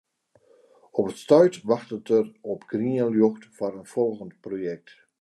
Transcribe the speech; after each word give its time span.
Op 0.97 1.05
it 1.11 1.17
stuit 1.23 1.55
wachtet 1.71 2.07
er 2.17 2.25
op 2.53 2.61
grien 2.71 3.13
ljocht 3.15 3.43
foar 3.55 3.75
in 3.81 3.89
folgjend 3.93 4.35
projekt. 4.47 4.87